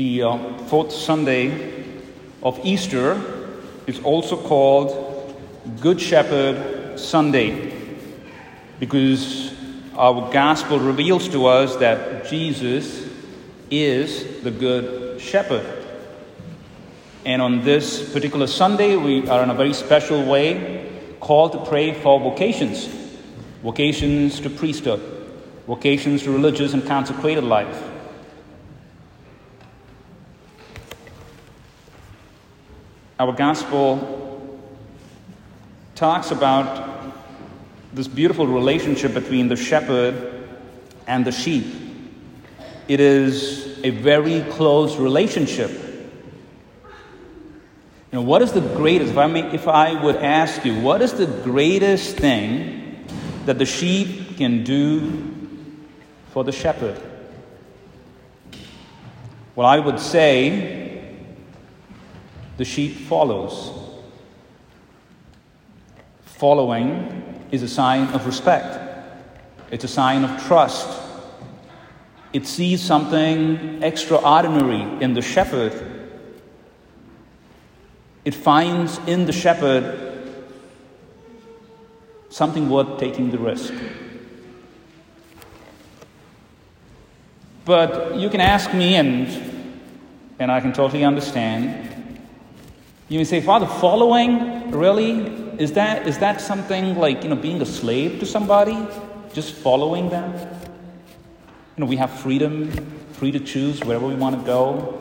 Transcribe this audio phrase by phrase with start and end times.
[0.00, 1.84] The uh, fourth Sunday
[2.42, 3.20] of Easter
[3.86, 5.36] is also called
[5.78, 7.70] Good Shepherd Sunday
[8.78, 9.52] because
[9.94, 13.10] our gospel reveals to us that Jesus
[13.70, 15.66] is the Good Shepherd.
[17.26, 20.90] And on this particular Sunday, we are in a very special way
[21.20, 22.88] called to pray for vocations
[23.62, 25.02] vocations to priesthood,
[25.66, 27.89] vocations to religious and consecrated life.
[33.20, 34.58] Our gospel
[35.94, 37.12] talks about
[37.92, 40.48] this beautiful relationship between the shepherd
[41.06, 41.66] and the sheep.
[42.88, 45.70] It is a very close relationship.
[46.80, 46.90] You
[48.12, 51.12] know, what is the greatest, if I, may, if I would ask you, what is
[51.12, 53.04] the greatest thing
[53.44, 55.36] that the sheep can do
[56.30, 56.98] for the shepherd?
[59.54, 60.89] Well, I would say
[62.60, 63.72] the sheep follows.
[66.24, 68.78] Following is a sign of respect,
[69.70, 70.86] it's a sign of trust.
[72.34, 75.72] It sees something extraordinary in the shepherd.
[78.26, 80.44] It finds in the shepherd
[82.28, 83.72] something worth taking the risk.
[87.64, 89.28] But you can ask me, and,
[90.38, 91.89] and I can totally understand
[93.10, 95.26] you may say, Father, following, really?
[95.58, 98.78] Is that, is that something like, you know, being a slave to somebody?
[99.32, 100.32] Just following them?
[101.76, 102.70] You know, we have freedom,
[103.14, 104.96] free to choose wherever we want to go.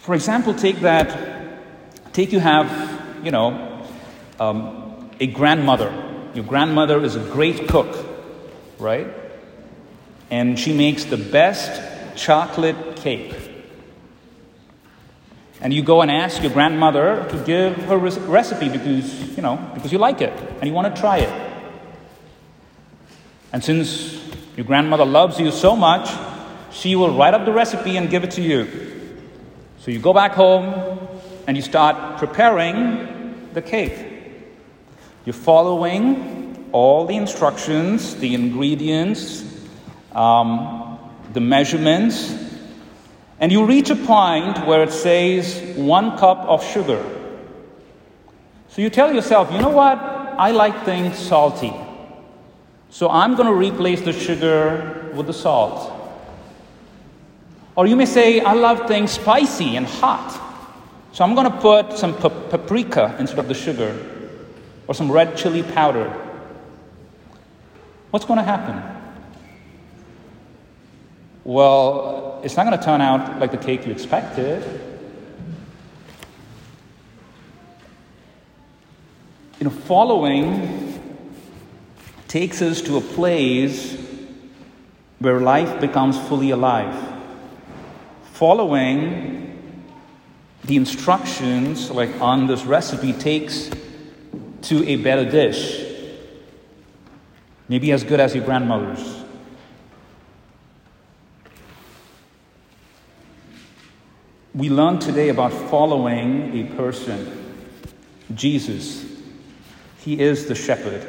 [0.00, 3.86] For example, take that, take you have, you know,
[4.38, 5.90] um, a grandmother.
[6.34, 8.04] Your grandmother is a great cook,
[8.78, 9.25] right?
[10.30, 11.82] And she makes the best
[12.16, 13.34] chocolate cake.
[15.60, 19.92] And you go and ask your grandmother to give her recipe because, you know, because
[19.92, 21.52] you like it and you want to try it.
[23.52, 24.22] And since
[24.56, 26.10] your grandmother loves you so much,
[26.72, 28.66] she will write up the recipe and give it to you.
[29.78, 31.08] So you go back home
[31.46, 33.94] and you start preparing the cake.
[35.24, 39.45] You're following all the instructions, the ingredients,
[40.16, 40.98] um,
[41.34, 42.34] the measurements,
[43.38, 47.04] and you reach a point where it says one cup of sugar.
[48.70, 49.98] So you tell yourself, you know what?
[49.98, 51.72] I like things salty.
[52.88, 55.92] So I'm going to replace the sugar with the salt.
[57.74, 60.42] Or you may say, I love things spicy and hot.
[61.12, 63.94] So I'm going to put some paprika instead of the sugar,
[64.86, 66.08] or some red chili powder.
[68.10, 68.95] What's going to happen?
[71.46, 74.64] Well, it's not going to turn out like the cake you expected.
[79.60, 81.22] You know, following
[82.26, 83.96] takes us to a place
[85.20, 87.14] where life becomes fully alive.
[88.32, 89.86] Following
[90.64, 93.70] the instructions, like on this recipe, takes
[94.62, 95.80] to a better dish.
[97.68, 99.25] Maybe as good as your grandmother's.
[104.56, 107.54] We learn today about following a person,
[108.34, 109.04] Jesus.
[109.98, 111.06] He is the shepherd.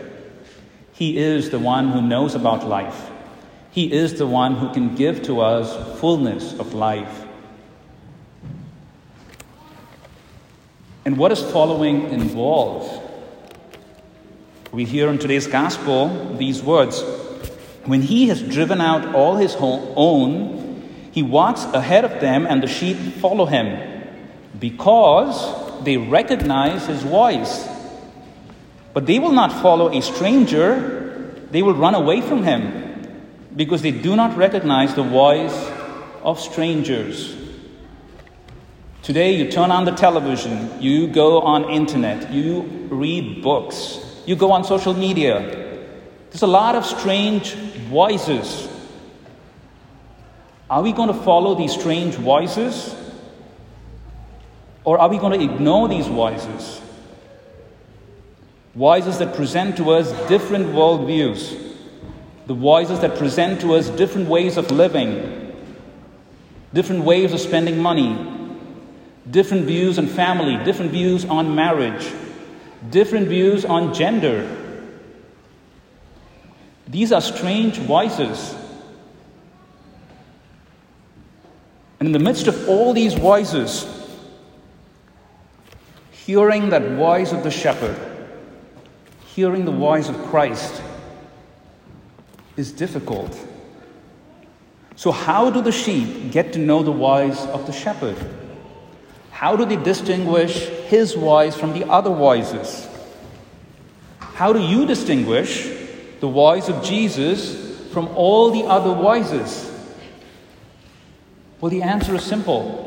[0.91, 3.09] He is the one who knows about life.
[3.71, 7.25] He is the one who can give to us fullness of life.
[11.05, 13.01] And what does following involve?
[14.73, 17.01] We hear in today's gospel these words
[17.85, 20.66] When he has driven out all his own,
[21.17, 23.65] he walks ahead of them, and the sheep follow him
[24.59, 25.35] because
[25.83, 27.67] they recognize his voice.
[28.93, 32.61] But they will not follow a stranger, they will run away from him
[33.55, 35.57] because they do not recognize the voice
[36.21, 37.35] of strangers.
[39.01, 42.61] Today you turn on the television, you go on internet, you
[42.91, 43.97] read books,
[44.27, 45.41] you go on social media.
[46.29, 47.55] There's a lot of strange
[47.89, 48.69] voices
[50.69, 52.95] are we going to follow these strange voices?
[54.83, 56.81] Or are we going to ignore these voices?
[58.75, 61.75] Voices that present to us different worldviews,
[62.45, 65.53] the voices that present to us different ways of living,
[66.73, 68.15] different ways of spending money,
[69.29, 72.13] different views on family, different views on marriage,
[72.89, 74.47] different views on gender.
[76.87, 78.55] These are strange voices.
[81.99, 83.88] And in the midst of all these voices,
[86.11, 87.97] hearing that voice of the shepherd,
[89.25, 90.81] hearing the voice of Christ,
[92.55, 93.38] is difficult.
[94.95, 98.17] So, how do the sheep get to know the voice of the shepherd?
[99.31, 102.88] How do they distinguish his voice from the other voices?
[104.19, 105.65] How do you distinguish
[106.19, 109.71] the voice of Jesus from all the other voices?
[111.59, 112.86] Well, the answer is simple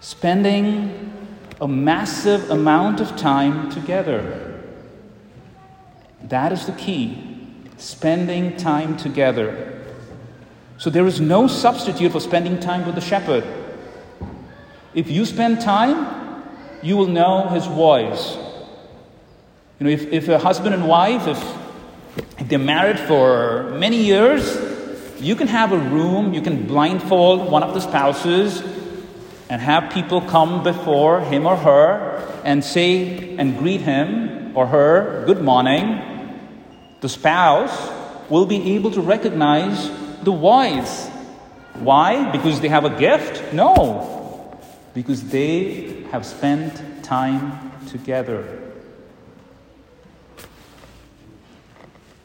[0.00, 1.12] spending
[1.60, 4.62] a massive amount of time together.
[6.24, 7.18] That is the key.
[7.78, 9.82] Spending time together.
[10.76, 13.44] So there is no substitute for spending time with the shepherd.
[14.94, 16.42] If you spend time,
[16.82, 18.36] you will know his voice.
[19.78, 21.42] You know, if, if a husband and wife, if,
[22.38, 24.73] if they're married for many years,
[25.18, 28.62] you can have a room, you can blindfold one of the spouses
[29.48, 35.24] and have people come before him or her and say and greet him or her,
[35.26, 36.00] good morning.
[37.00, 37.90] The spouse
[38.30, 39.90] will be able to recognize
[40.22, 41.08] the wise.
[41.74, 42.30] Why?
[42.30, 43.52] Because they have a gift?
[43.52, 44.58] No.
[44.94, 48.60] Because they have spent time together.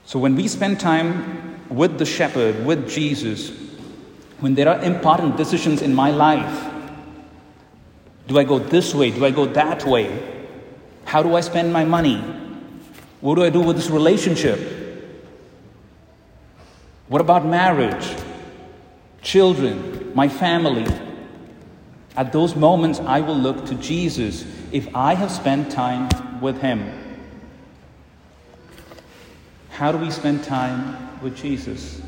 [0.05, 3.51] So when we spend time with the shepherd, with Jesus,
[4.39, 6.71] when there are important decisions in my life,
[8.27, 9.11] do I go this way?
[9.11, 10.47] Do I go that way?
[11.05, 12.19] How do I spend my money?
[13.21, 14.59] What do I do with this relationship?
[17.07, 18.15] What about marriage?
[19.21, 20.11] Children?
[20.15, 20.85] My family?
[22.15, 26.91] At those moments, I will look to Jesus if I have spent time with Him.
[29.71, 32.01] How do we spend time with Jesus,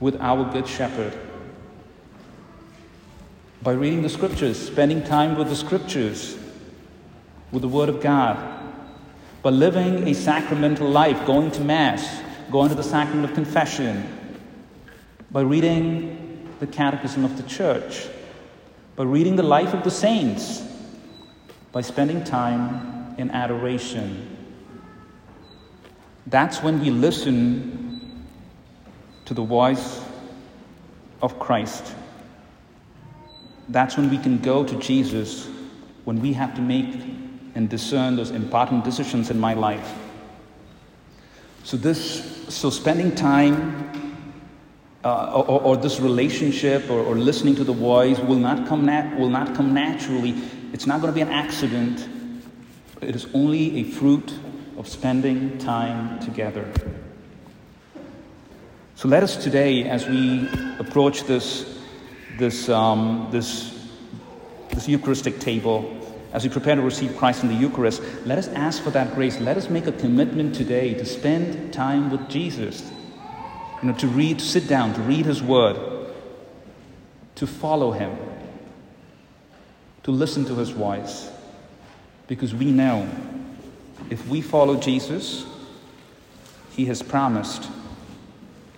[0.00, 1.12] with our Good Shepherd?
[3.62, 6.36] By reading the Scriptures, spending time with the Scriptures,
[7.50, 8.36] with the Word of God,
[9.42, 14.06] by living a sacramental life, going to Mass, going to the sacrament of confession,
[15.30, 18.06] by reading the Catechism of the Church,
[18.96, 20.62] by reading the life of the saints,
[21.72, 24.36] by spending time in adoration.
[26.26, 27.83] That's when we listen
[29.24, 30.04] to the voice
[31.22, 31.94] of Christ.
[33.68, 35.48] That's when we can go to Jesus
[36.04, 36.94] when we have to make
[37.54, 39.94] and discern those important decisions in my life.
[41.62, 43.90] So this, so spending time,
[45.02, 49.18] uh, or, or, this relationship, or, or, listening to the voice will not come nat-
[49.18, 50.34] will not come naturally.
[50.72, 52.08] It's not going to be an accident.
[53.02, 54.32] It is only a fruit
[54.78, 56.70] of spending time together.
[59.04, 60.48] So let us today, as we
[60.78, 61.78] approach this,
[62.38, 63.86] this, um, this,
[64.70, 65.94] this Eucharistic table,
[66.32, 69.38] as we prepare to receive Christ in the Eucharist, let us ask for that grace.
[69.40, 72.90] Let us make a commitment today to spend time with Jesus.
[73.82, 75.76] You know, to read, to sit down, to read His Word,
[77.34, 78.16] to follow Him,
[80.04, 81.30] to listen to His voice.
[82.26, 83.06] Because we know
[84.08, 85.44] if we follow Jesus,
[86.70, 87.68] He has promised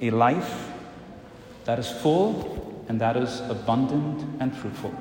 [0.00, 0.71] a life
[1.65, 4.95] that is full and that is abundant and fruitful.